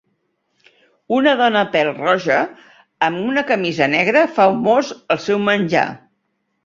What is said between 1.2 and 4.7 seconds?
dona pèl-roja amb una camisa negra fa un